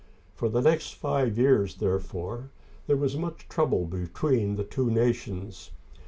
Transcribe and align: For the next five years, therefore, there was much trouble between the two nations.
For 0.33 0.49
the 0.49 0.63
next 0.63 0.95
five 0.95 1.37
years, 1.37 1.75
therefore, 1.75 2.49
there 2.87 2.97
was 2.97 3.15
much 3.15 3.47
trouble 3.49 3.85
between 3.85 4.55
the 4.55 4.63
two 4.63 4.89
nations. 4.89 5.69